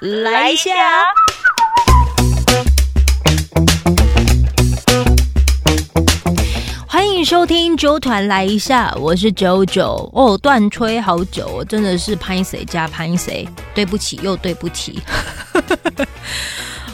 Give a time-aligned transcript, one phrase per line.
[0.00, 0.70] 来一下。
[6.86, 15.02] 欢迎收听九团来一下，我是九九哦，断吹好久，我真的是拍谁加拍谁，对不起又对不起。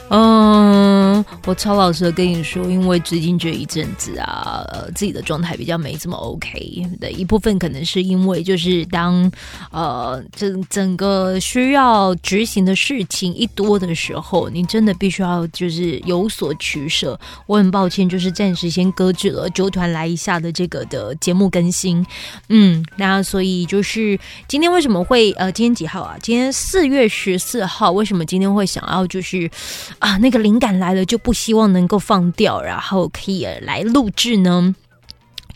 [0.09, 9.31] 嗯，我超老实的跟你说，因为最近这一阵子啊，呃，自己的状态比较没这么 OK 的一部分，可能是因为就是当
[9.73, 17.19] 呃整整个需要执行的事情一多的时候，你真的必须要就是有所取舍。
[17.47, 22.07] 我很抱歉，就是暂时先搁置了九团来一下的这个的节目更新。
[22.49, 24.17] 嗯，那所以就是
[24.47, 26.17] 今天为什么会呃，今天几号啊？
[26.23, 29.51] 今天四月十四号，为什么今天会想要就是？
[29.99, 34.75] 啊，那个灵感来了就不希望能够放掉，然后可以来录制呢。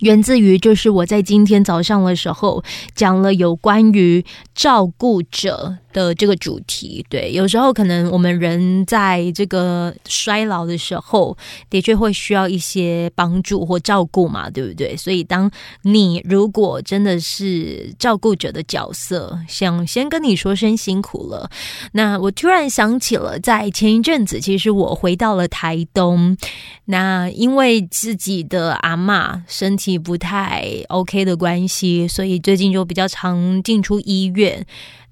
[0.00, 4.24] 源自于就是我在今天早上的时候讲了有关于
[4.60, 5.78] 照顾者。
[5.92, 11.36] 的这个主题，对，有时候可能我们人在这个衰老的时候，
[11.68, 14.96] 的确会需要一些帮助或照顾嘛，对不对？
[14.96, 15.50] 所以，当
[15.82, 21.50] 你如果真的是照顾者的角色，想先跟你说声辛苦了。
[21.90, 26.36] 那我突然想起了，在前一阵子，其实我回到了台东，
[26.84, 34.49] 那因为自己的阿妈身体不太 OK 的关系，所以最近就比较常进出医院。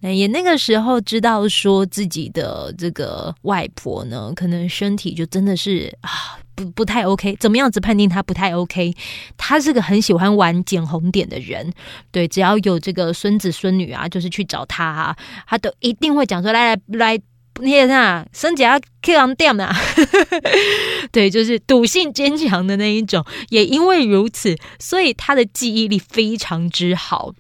[0.00, 8.94] 那也那个时候知道说自己的这个外婆呢，可能身体就真的是啊不不太 OK，怎么样子判定她不太 OK？
[9.36, 11.72] 她是个很喜欢玩捡红点的人，
[12.12, 15.16] 对，只要有这个孙子孙女啊，就是去找他啊，
[15.48, 17.22] 他都一定会讲说来来来，
[17.60, 19.74] 那啥，孙姐要去红点啊，
[21.10, 23.24] 对，就是赌性坚强的那一种。
[23.48, 27.32] 也因为如此，所以他的记忆力非常之好。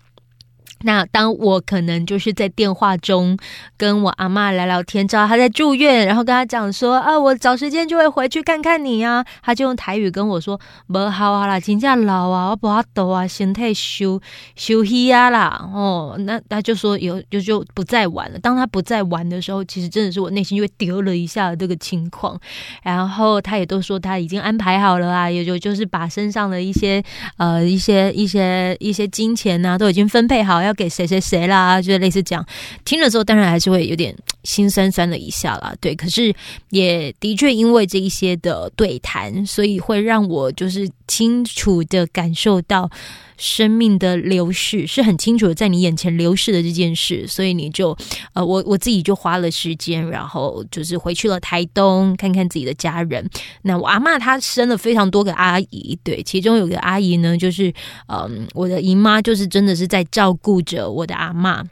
[0.82, 3.36] 那当我可能就是在电话中
[3.76, 9.24] 跟我阿妈聊聊天，知道她在住院，然后跟她讲说啊，我找时间就会回去看看你呀。
[9.42, 14.20] 她就用台语跟我说：“不好啊啦，真正老啊，我不阿抖啊，身体休
[14.54, 18.38] 休息啊啦。”哦，那他就说有就就不再玩了。
[18.38, 22.38] 当他不再玩的时候，其实真的是我内心就会丢了一下这个情况。
[22.82, 27.02] 然后他也都说他已经安排好了啊，也就就是把身上的一些
[27.36, 30.67] 呃一些一些一些金钱呐都已经分配好。
[30.68, 32.46] 要给谁谁谁啦，就是类似这样，
[32.84, 34.14] 听了之后当然还是会有点
[34.44, 35.74] 心酸酸的一下啦。
[35.80, 36.32] 对，可是
[36.70, 42.90] 也的确因为这一些的对谈，所以会让我就是清楚的感受到
[43.36, 47.96] 生命的流逝是很清楚的在你眼前流逝的这件事，所以你就
[48.34, 53.28] 呃，我我自己就花了时间，然后就是回去了台东看看自己的家人。
[53.62, 57.72] 那我阿妈她生了非常多个阿姨，对，其中有个阿姨呢，就是
[58.08, 60.57] 嗯，我的姨妈就是真的是在照顾。
[60.62, 61.64] 着我的阿妈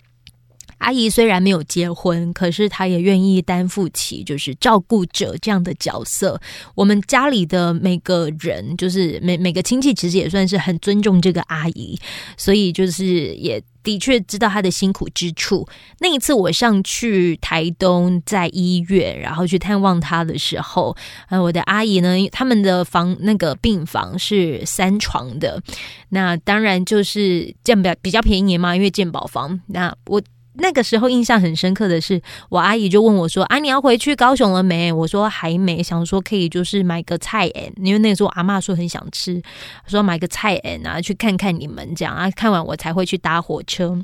[0.78, 6.40] 阿姨虽然没有结婚，可是她也愿意担负起就是照顾者这样的角色。
[6.74, 11.98] 我们家里的每个人，就是每每个亲戚，其实也算是很尊重这个阿姨，
[12.36, 15.66] 所以就是也的确知道她的辛苦之处。
[16.00, 20.96] 那一次我上去台东在医院，然后去探望她的时候，
[21.28, 25.62] 呃，我的阿姨呢，他们的房那个病房是三床的。
[26.10, 29.60] 那当然就是健保比较便宜嘛，因为健保房。
[29.66, 30.20] 那我
[30.58, 39.40] 那个时候印象很深刻的是，我阿姨就问我说：“啊，你要回去高雄了没？”我说：“还没，想说可以就是买个菜诶，因为那个时候阿妈说很想吃，
[39.86, 43.98] 说买个菜诶，然后去看看你们这样啊，看完我才会去搭火车。”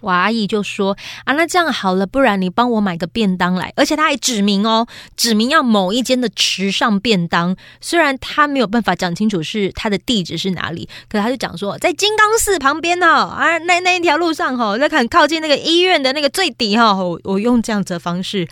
[0.00, 7.56] 我阿姨就说：“啊，那这样好了，不然你帮我买个便当来。”而且他还指明哦，指明要某一间的池上便当。
[7.80, 16.96] 虽然他没有办法讲清楚是他的地址是哪里，可他就讲说在金刚寺旁边哦，啊，那那一条路上哈，在很靠近那个医院的那个最底哈。
[17.24, 18.48] 我用这样子的方式，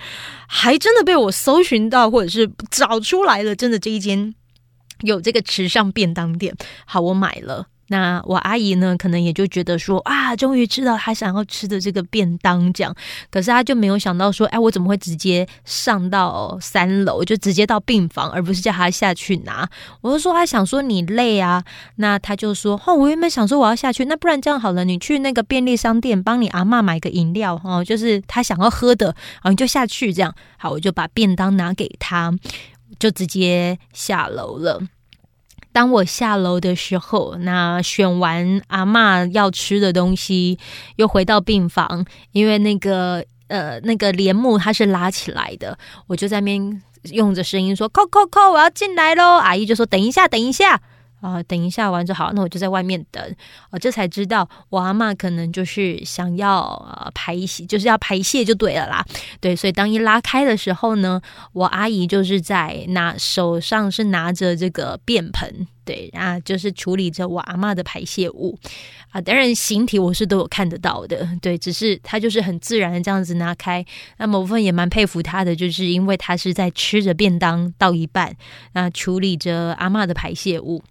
[0.46, 4.34] 还真的被我搜寻到，或者是找出来了，真的这一间
[5.00, 6.54] 有这个池上便当店。
[6.84, 7.66] 好，我买了。
[7.88, 12.94] 那我阿姨呢，可能也就觉得说啊，终于吃到她想要吃的这个便当这样。
[13.30, 19.68] 可是她就没有想到说，哎，我怎么会直接上到三楼，就直接到病房，而不是叫她下去拿？
[20.00, 21.64] 我就说，她想说你累啊。
[21.96, 30.34] 那她就说，哦，我原本想说我要下去，那不然这样好了，你去那个便利商店帮你阿妈买个饮料哦，就是她想要喝的，啊，你就下去这样。
[30.58, 32.32] 好，我就把便当拿给她，
[32.98, 34.82] 就直接下楼了。
[35.72, 40.58] 当我下楼的时候，那选完阿妈要吃的东西，
[40.96, 46.82] 又回到病房，因为那个呃那个帘幕它是拉起来的，我就在那边
[47.12, 50.80] 用着声音说：“扣扣扣，我要进来喽！”阿姨就说：“等一下，等一下。”
[51.20, 53.22] 啊，等一下完就好，那我就在外面等。
[53.70, 59.04] 啊，这才知道我阿妈可能就是想要呃排泄，就是要排泄就对了啦。
[59.40, 61.20] 对，所以当一拉开的时候呢，
[61.52, 68.58] 我阿姨就是在拿手上是拿着这个便盆，对啊，就是处理着我阿妈的排泄物
[69.10, 69.20] 啊。
[69.20, 73.84] 当然形体我是都有看得到的，对，只是她就是很自然的这样子拿开。
[74.18, 78.36] 那某部分也蛮佩服她的，就是因为她是在吃着便当到一半，
[78.72, 80.82] 那，处理着阿妈的排泄物。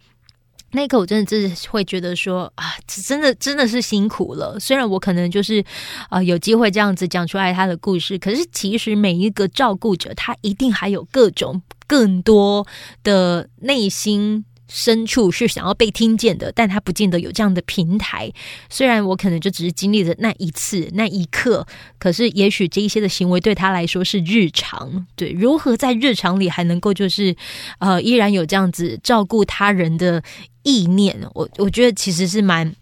[0.72, 4.60] 那一刻，我真的真是会觉得说啊，真的真的是辛苦了。
[4.60, 5.64] 虽然我可能就是
[6.10, 12.68] 啊有机会这样子讲出来他的故事，可是其实每一个照顾者，他一定还有各种更多
[13.04, 14.46] 的内心。
[14.70, 18.30] 深处是想要被听见的，但他不见得有这样的平台。
[18.70, 21.66] 虽然我可能就只是经历了那一次那一刻，
[21.98, 25.08] 可是也许这一些的行为对他来说是日常。
[25.16, 27.34] 对，如何在日常里还能够就是
[27.80, 30.22] 呃依然有这样子照顾他人的。
[30.68, 32.76] 意念，我我觉得其实是蛮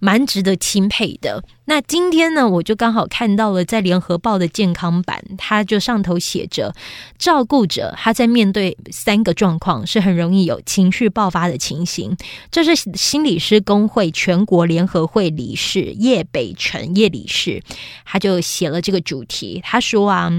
[0.00, 1.40] 蛮值得钦佩的。
[1.66, 6.74] 那今天呢，我就刚好看到了在联合报的健康版，它就上头写着，
[7.16, 12.16] 照顾者他在面对三个状况是很容易有情绪爆发的情形。
[12.50, 17.62] 这是心理师工会全国联合会理事叶北辰叶理事，
[18.04, 19.60] 他就写了这个主题。
[19.62, 20.32] 他说啊，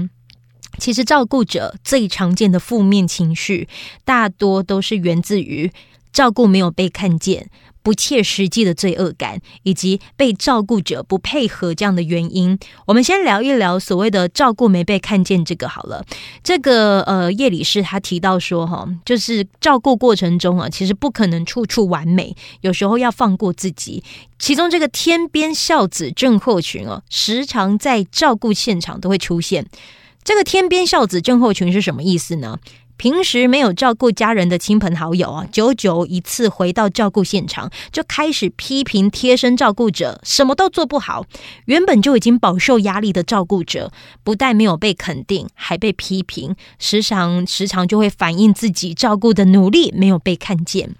[0.78, 3.68] 其实照顾者最常见的负面情绪，
[4.04, 5.70] 大多都是源自于。
[6.12, 7.48] 照顾没有被看见，
[7.82, 16.04] 不切实际的罪恶感，以及被照顾者不配合这样的原因，我们先聊一聊所谓的照顾没被看见这个好了。
[16.42, 24.02] 这个呃，叶理事他提到说，哈，就是照顾过程中啊，其实不可能处处完美，有时候要放过自己。
[24.38, 29.66] 其中这个天边孝子症候群哦，时常在照顾现场都会出现。
[30.22, 32.58] 这个天边孝子症候群是什么意思呢？
[33.00, 41.24] 平时没有照顾家人的亲朋好友啊，久久一次回到照顾现场，就开始批评贴身照顾者什么都做不好。
[41.64, 43.90] 原本就已经饱受压力的照顾者，
[44.22, 50.94] 不但没有被肯定，还被批评，时常时常就会反映自己照顾的努力没有被看见。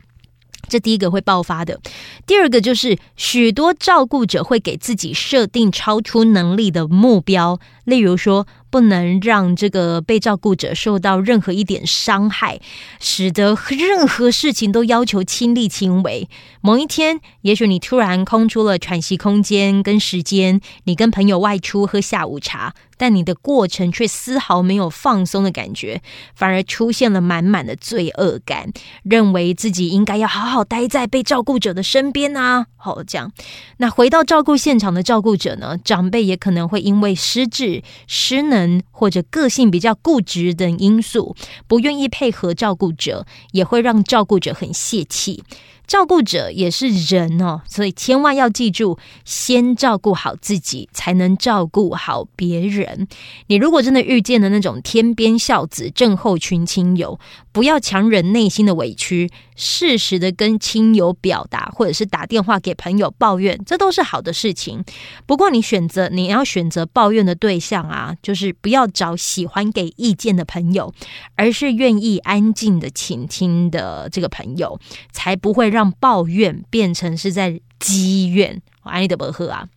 [0.70, 1.80] 这第一个会爆发的。
[2.26, 8.46] 第二个就是许多照顾者会给自己设定超出能力的目标，例如说。
[8.70, 12.60] 不能让这个被照顾者受到任何一点伤害，
[13.00, 16.28] 使得任何事情都要求亲力亲为。
[16.60, 26.02] 某一天，也许你突然空出了喘息空间跟时间，你跟朋友外出喝下午茶，但你的过程却丝毫没有放松的感觉，
[26.34, 28.70] 反而出现了满满的罪恶感，
[29.02, 32.66] 认为自己应该要好好待在被照顾者的身边啊。
[32.76, 33.32] 好，这样，
[33.78, 35.78] 那回到照顾现场的照顾者呢？
[35.82, 38.59] 长辈也可能会因为失智、失能
[38.90, 41.36] 或者个性比较固执等因素，
[41.66, 45.42] 不愿意配合照顾者，也会让照顾者很泄气。
[45.90, 53.08] 照顾者也是人哦，所以千万要记住，先照顾好自己，才能照顾好别人。
[53.48, 57.18] 你如果真的遇见了那种天边孝子症候群亲友，
[57.50, 64.84] 不要强忍内心的委屈，适时的跟亲友表达，或者是打电话给朋友抱怨，这都是好的事情。
[65.26, 70.94] 不过你选择你要选择抱怨的对象啊，就是不要找喜欢给意见的朋友，
[71.34, 74.78] 而是愿意安静的倾听的这个朋友，
[75.10, 75.79] 才不会让。
[75.80, 79.68] 让抱怨变成是在积怨，安利德伯赫啊。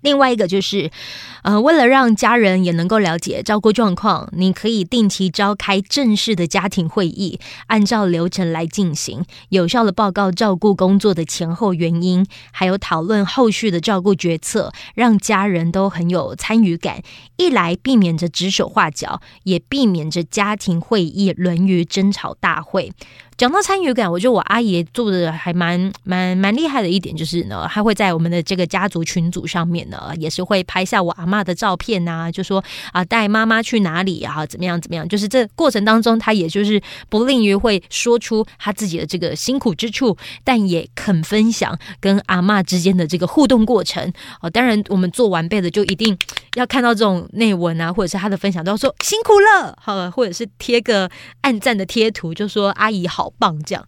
[0.00, 0.90] 另外一个就是，
[1.42, 17.02] 呃，为了让家人也能够了解照顾状况，你可以定期召开正式的家庭会议，按照流程来进行，有效的报告照顾工作的前后原因，还有讨论后续的照顾决策，让家人都很有参与感。
[17.36, 22.90] 一来避免着指手画脚，也避免着家庭会议沦于争吵大会。
[23.40, 36.78] 讲到参与感，我觉得我阿姨做的还蛮蛮蛮厉害的一点，就是呢，她会在我们的这个家族群组上面呢，也是会拍下我阿妈的照片呐，就说啊带妈妈去哪里啊，怎么样怎么样，就是这过程当中，她也就是
[37.08, 44.12] 不吝于会说出她自己的这个辛苦之处，但也肯分享跟阿妈之间的这个互动过程。
[44.42, 46.14] 哦，当然我们做完辈的就一定
[46.56, 53.86] 要看到这种内文啊，或者是她的分享，都要说辛苦了，好了，或者是贴个暗赞的贴图，就说阿姨好棒这样，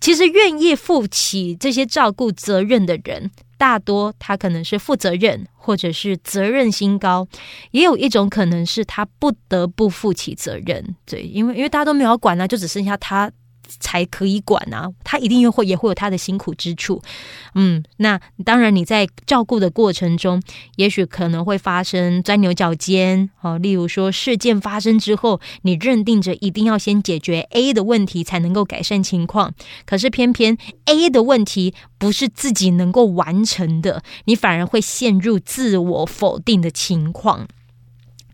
[0.00, 7.26] 其实愿意负起这些照顾责任的人，大多他可能是负责任，或者是责任心高，
[7.70, 10.94] 也有一种可能是他不得不负起责任。
[11.06, 13.30] 对，因为因为大家都没有管啊，就只剩下他
[13.80, 17.02] 才可以管啊，他一定又会也会有他的辛苦之处。
[17.54, 20.42] 嗯，那当然你在照顾的过程中，
[20.76, 23.58] 也许可能会发生钻牛角尖哦。
[23.58, 37.46] 例如说，事件发生之后，你认定着一定要先解决 A 的问题才能够改善情况，可是偏偏 A 的问题不是自己能够完成的，你反而会陷入自我否定的情况。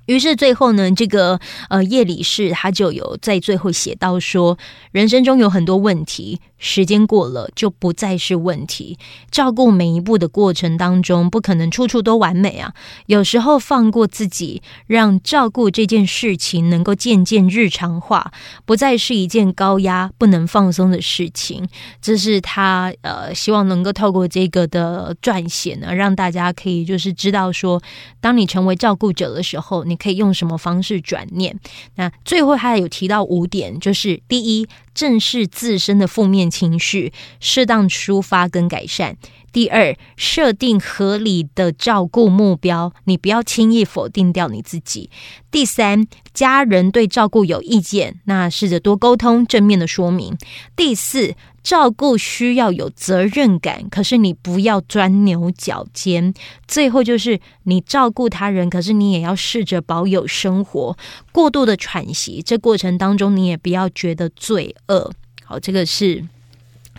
[0.08, 1.38] 于是最后呢，这个
[1.68, 4.58] 呃叶理士他就有在最后写到说，
[4.90, 6.40] 人生中有很多问题。
[6.58, 8.98] 时间过了就不再是问题。
[9.30, 12.74] 照顾每一步的过程当中，不可能处处都完美啊。
[13.06, 18.32] 有时候放过自己，让照顾这件事情能够渐渐日常化，
[18.64, 21.68] 不再是一件高压、不能放松的事情。
[22.02, 27.80] 这是他呃希望能够透过这个的撰写呢，让大家可以就是知道说，
[28.20, 31.58] 当你成为照顾者的时候，你可以用什么方式转念。
[31.94, 34.66] 那最后他有提到五点，就是第一。
[34.94, 39.17] 正视自身的负面情绪，适当抒发跟改善。
[39.50, 45.11] 第二，设定合理的照顾目标，你不要轻易否定掉你自己。
[45.50, 50.37] 第三，家人对照顾有意见，那试着多沟通，正面的说明。
[50.76, 56.35] 第四，照顾需要有责任感，可是你不要钻牛角尖。
[56.69, 60.97] 最后就是你照顾他人，可是你也要试着保有生活。
[61.33, 65.11] 过度的喘息，这过程当中你也不要觉得罪恶。
[65.43, 66.26] 好，这个是。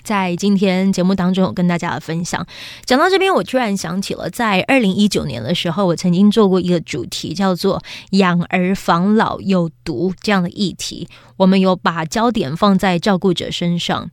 [0.09, 2.43] 在今天节目当中，有跟大家分享。
[2.83, 7.79] 讲到这边，我突然想起了，在二零一九年的时候，我曾经做过一个主题，叫做
[8.17, 11.07] “养儿防老有毒”这样的议题。
[11.37, 14.09] 我们有把焦点放在照顾者身上。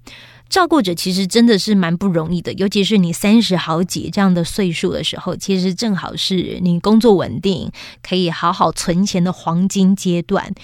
[0.49, 7.71] 照顾者其实真的是蛮不容易的，尤其是你三十好几这样的岁数的时候，其实正好是你工作稳定、
[8.03, 10.55] 可以好好存钱的黄金阶段。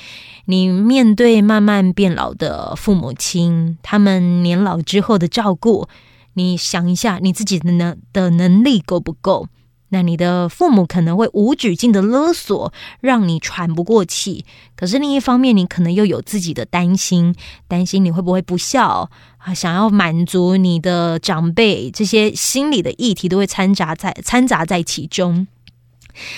[0.47, 5.89] 你面对慢慢变老的父母亲，他们年老之后的照顾，
[6.35, 9.49] 你想一下你自己的能的能力够不够？
[9.93, 14.47] 那你的父母可能会无止境的勒索，让你喘不过气。
[14.75, 17.35] 可是另一方面，你可能又有自己的担心，
[17.69, 19.53] 担心你会不会不孝啊？
[19.53, 25.47] 想要满足你的长辈，这些心理的议题都会掺杂在掺杂在其中。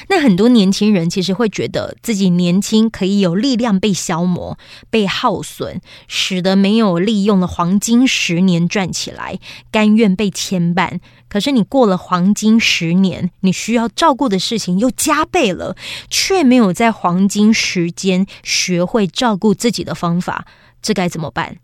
[0.08, 4.58] 那很多年轻人其实会觉得自己年轻可以有力量被消磨、
[4.90, 9.38] 被耗损，使得没有利用的黄金十年赚起来，
[9.70, 11.00] 甘愿被牵绊。
[11.28, 15.76] 可是你过了黄金十年，你需要照顾的事情又加倍了，
[16.08, 20.46] 却没有在黄金时间学会照顾自己的方法，
[20.80, 21.56] 这该怎么办？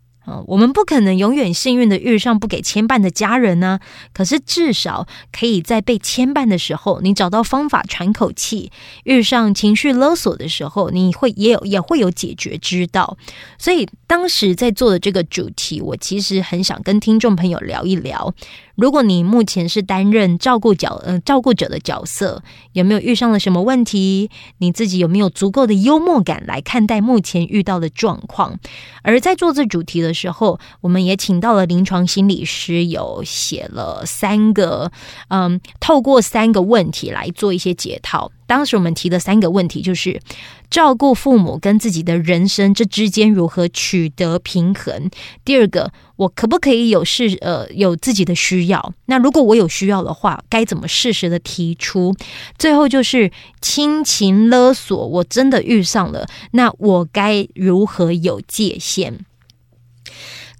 [0.46, 3.80] 我们不可能永远幸运的遇上不给牵绊的家人呢。
[4.12, 8.70] 可是至少可以在被牵绊的时候，你找到方法喘口气；
[9.04, 13.16] 遇上情绪勒索的时候，你会也有也会有解决之道。
[13.58, 18.32] 所以当时在做的这个主题，我其实很想跟听众朋友聊一聊。
[18.80, 24.30] 如果你目前是担任照顾角呃照顾者的角色，有没有遇上了什么问题？
[24.56, 28.58] 你自己有没有足够的幽默感来看待目前遇到的状况？
[29.02, 34.90] 而在做这主题的时候，我们也请到了临床心理师，有写了三个，
[35.28, 38.32] 嗯，透过三个问题来做一些解套。
[38.46, 40.20] 当时我们提的三个问题就是：
[40.70, 45.10] 照顾父母跟自己的人生这之间如何取得平衡？
[45.44, 48.94] 第二个，我可不可以有事呃有自己的需要？
[49.06, 52.14] 那如果我有需要的话，该怎么适时的提出？
[52.56, 59.18] 最后就是亲情勒索，我真的遇上了，那我该如何有界限？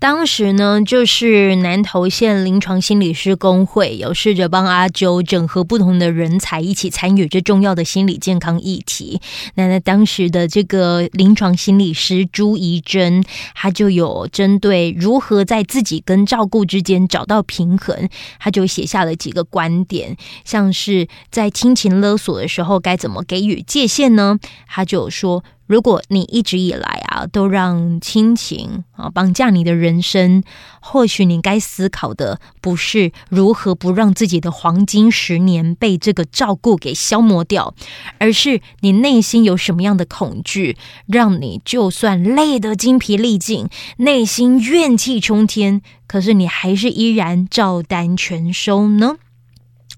[0.00, 9.20] 当时呢，就是南投县临床心理师工会有试着帮阿周整合不同的人才，一起参与这重要的心理健康议题。
[9.56, 13.22] 那那当时的这个临床心理师朱怡珍，
[13.54, 20.16] 他就有针对如何在自己跟照顾之间找到平衡，他就写下了几个观点，
[20.46, 24.38] 像是在亲情勒索的时候该怎么给予界限呢？
[24.66, 25.44] 他就说。
[25.70, 30.42] 如果你一直以来啊都让亲情啊绑架你的人生，
[30.80, 37.72] 或许你该思考的不是如何不让自己的黄金十年被这个照顾给消磨掉，
[38.18, 49.18] 而是你内心有什么样的恐惧，让你就算累得精疲力尽，内心怨气冲天，可是你还是依然照单全收呢？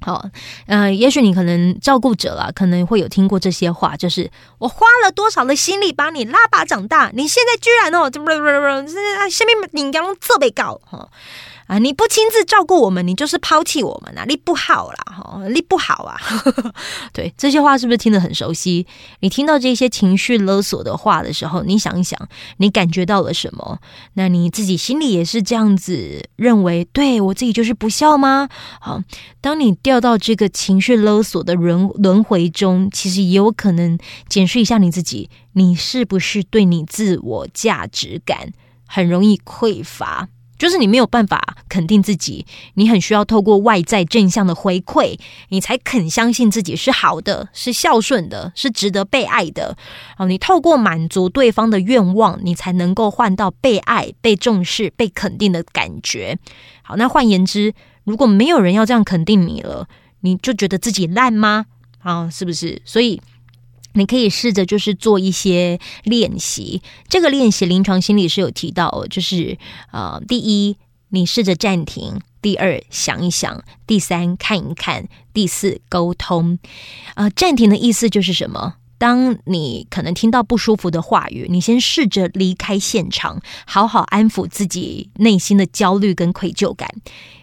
[0.03, 0.25] 好，
[0.67, 11.09] 呃，也许你可能照顾者啦，可能会有听过这些话，就是我花了多少的心力把你拉拔长大，你现在居然哦，这这这这，下面你刚特别高哈
[11.73, 11.79] 啊！
[11.79, 14.27] 你不亲自照顾我们，你就是抛弃我们啊！
[14.29, 16.21] 你不好啦，哈，你不好啊！
[17.15, 18.87] 对，这些话是不是听得很熟悉？
[19.21, 23.79] 你听到这些情绪勒索的话的时候，你想一想，你感觉到了什么？
[24.13, 26.85] 那你自己心里也是这样子认为？
[26.93, 28.51] 对我自己就是不孝吗？
[28.79, 29.01] 好，
[29.41, 33.99] 当你掉到这个情绪勒索的轮轮回中，其实也有可能
[34.29, 38.53] 检视一下你自己，你是不是对你自我价值感
[38.87, 40.29] 很容易匮乏？
[40.63, 49.77] 就是你没有办法肯定自己，你很需要透过外在正向的回馈，你才肯相信自己是好的、是孝顺的、是值得被爱的。
[50.17, 56.39] 好，你透过满足对方的愿望，你才能够换到被爱、被重视、被肯定的感觉。
[56.83, 59.89] 好，那换言之，如果没有人要这样肯定你了，
[60.21, 61.67] 你就觉得自己烂吗？
[61.99, 62.81] 啊，是不是？
[62.85, 63.21] 所以。
[63.95, 69.59] 你可以试着就是做一些练习，这个练习临床心理是有提到，就是
[69.93, 70.77] 呃，第一，
[71.11, 76.59] 你试着暂停；第二，想一想；第三，看一看；第四，沟通。
[77.15, 78.75] 呃，暂停的意思就是什么？
[79.03, 86.89] 当你可能听到不舒服的话语，你先试着离开现场，好好安抚自己内心的焦虑跟愧疚感。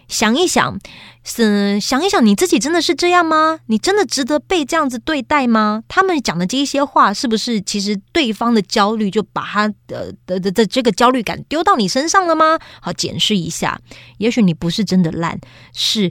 [0.08, 0.78] 想一想，
[1.22, 3.60] 是想一想，你自己真的是这样吗？
[3.66, 5.84] 你真的值得被这样子对待吗？
[5.86, 12.58] 他们讲的这些话，是不是其实对方的焦虑就把他的的的的这个焦虑感丢到你身上了吗？
[12.80, 13.78] 好，检视一下，
[14.16, 15.38] 也许你不是真的烂，
[15.74, 16.10] 是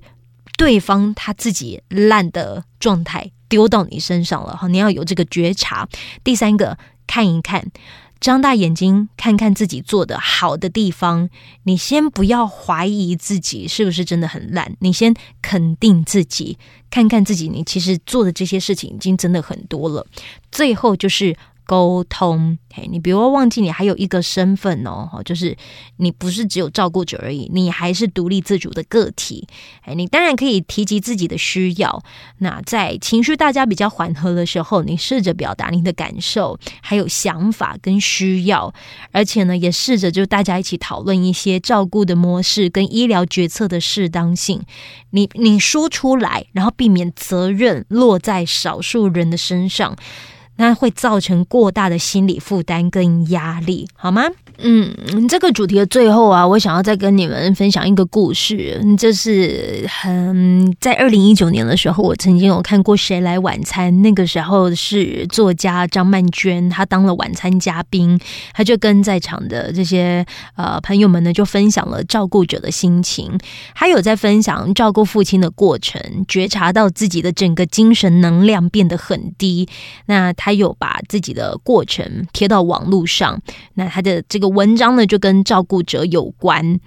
[0.60, 4.56] 对方他自己烂的状态丢到你身上了。
[4.56, 5.90] 哈，你要有这个觉察。
[6.24, 7.70] 第三个，看一看。
[8.22, 11.30] 张大眼睛，看看自己做的好的地方。
[11.64, 16.58] 你先不要怀疑自己是不是真的很烂，你先肯定自己，
[16.90, 20.06] 看看自己，你其实做的这些事情已经真的很多了。
[20.52, 21.36] 最后就是。
[21.70, 25.56] 沟通，嘿，你不要忘记，你还有一个身份哦，就是
[25.98, 29.48] 你不是只有照顾者而已，你还是独立自主的个体。
[29.84, 32.02] 哎，你当然可以提及自己的需要。
[32.40, 38.74] 那在情绪大家比较缓和的时候，你试着表达你的感受，还有想法跟需要，
[39.12, 44.64] 而且呢，也试着就大家一起讨论一些照顾的模式跟医疗决策的适当性。
[45.12, 49.96] 你你说出来，然后避免责任落在少数人的身上。
[50.60, 54.24] 那会造成过大的心理负担跟压力，好吗？
[54.62, 58.78] 嗯，这个主题的最后啊，我想要再跟你们分享一个故事。
[58.98, 68.20] 这是很在二零一九年的时候，我曾经有看过《谁来晚餐》，那个时候是作家张曼娟，她当了晚餐嘉宾，
[68.54, 70.26] 她就跟在场的这些
[70.58, 73.32] 呃朋友们呢，就分享了照顾者的心情，
[73.74, 79.70] 还有在分享照顾父亲的过程，觉察到自己的整个精神能量变得很低。
[80.08, 83.42] 那他有把自己的过程贴到网络上，
[83.76, 84.49] 那他的这个。
[84.50, 86.80] 文章呢，就跟照顾者有关。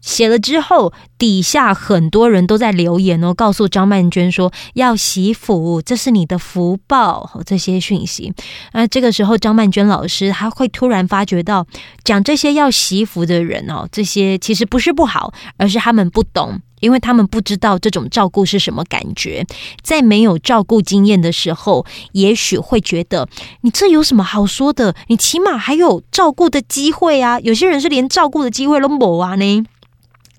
[0.00, 7.38] 写了之后，底下很多人都在留言哦，告诉张曼娟说要惜福，这是你的福报。
[7.44, 8.32] 这些讯息，
[8.72, 11.66] 那这个时候张曼娟老师她会突然发觉到，
[12.02, 16.62] 讲这些要惜福的人哦，这些其实不是不好，而是他们不懂。
[16.80, 19.46] 因为他们不知道这种照顾是什么感觉，
[19.82, 23.28] 在没有照顾经验的时候，也许会觉得
[23.60, 24.94] 你这有什么好说的？
[25.08, 27.38] 你起码还有照顾的机会啊！
[27.40, 29.64] 有些人是连照顾的机会都没啊呢。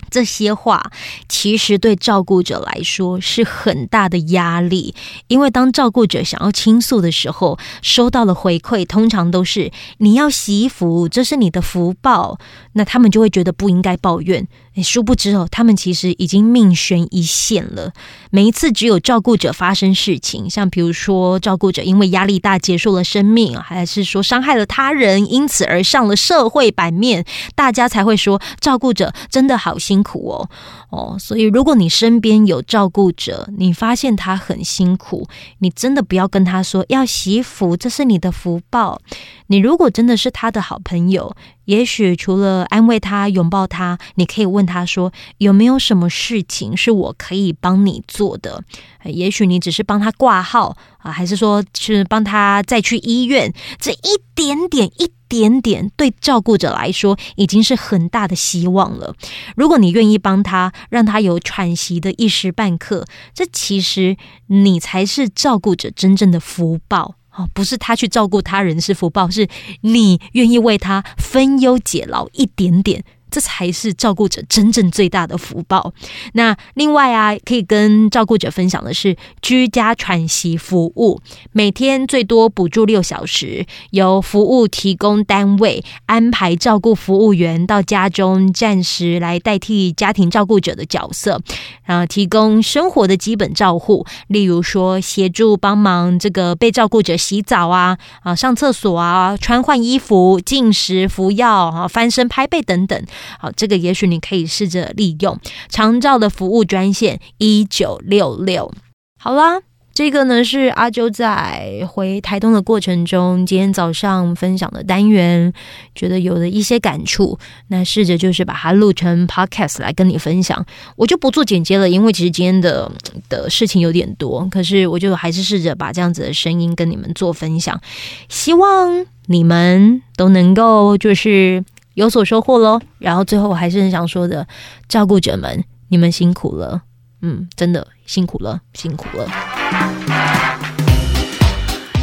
[0.10, 0.91] 这些话
[1.30, 4.93] 其实对照顾者来说是很大的压力，
[5.27, 12.38] 因为当照顾者想要倾诉的时候，收到了回馈，通常都是你要惜福，这是你的福报，
[12.73, 14.45] 那他们就会觉得不应该抱怨。
[14.81, 17.91] 殊不知哦，他们其实已经命悬一线了。
[18.29, 30.49] 每一次只有照顾者发生事情，像比如说照顾者因为压力大结束了生命，还是说伤害了他人，因此而上了社会版面，大家才会说照顾者真的好辛苦哦
[30.89, 31.17] 哦。
[31.19, 35.27] 所以，如果你身边有照顾者，你发现他很辛苦，
[35.60, 39.01] 你真的不要跟他说要惜福，这是你的福报。
[39.47, 41.36] 你如果真的是他的好朋友。
[41.71, 48.65] 也许除了安慰他、拥抱他，你可以问他说：“有没有什么事情是我可以帮你做的？”
[49.07, 53.53] 也许你只是帮他挂号啊，还是说是帮他再去医院？
[53.79, 59.15] 这一点点、一点点，对照顾者来说已经是很大的希望了。
[59.55, 67.15] 如果你愿意帮他，让他有喘息的一时半刻，这其实你才是照顾者真正的福报。
[67.35, 69.47] 哦，不是他去照顾他人是福报，是
[69.81, 75.93] 你愿意为他分忧解劳一点点，这才是照顾者真正最大的福报。
[76.33, 81.19] 那另外啊，可以跟照顾者分享的是居家喘息服务，
[81.51, 91.41] 每天最多补助六小时，由服务提供单位安排照顾服务员到家中暂时来代替家庭照顾者的角色，
[91.85, 103.01] 啊，提供生活的基本照护，例如说协助帮忙这个被照顾者洗澡啊，啊，上厕所啊，穿换衣服、进食、服药啊，翻身拍背等等。
[103.39, 108.71] 好，这个也许你可以试着利用长照的服务专线一九六六。
[109.19, 109.62] 好啦，
[109.93, 115.53] 这个呢是阿周在回台东的过程中，今天早上分享的单元，
[115.93, 117.38] 觉得有了一些感触。
[117.67, 120.65] 那试着就是把它录成 podcast 来跟你分享。
[120.95, 122.91] 我就不做剪接了，因为其实今天的
[123.29, 124.47] 的事情有点多。
[124.49, 127.79] 可是我就还是试着把这样子的声音跟你们做分享，
[128.27, 131.63] 希望你们都能够就是。
[131.93, 134.47] 有所收获喽，然后最后我还是很想说的，
[134.88, 136.82] 照顾者们，你们辛苦了，
[137.21, 140.00] 嗯，真的辛苦了，辛苦了。